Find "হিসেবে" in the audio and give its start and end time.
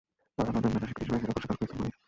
1.05-1.19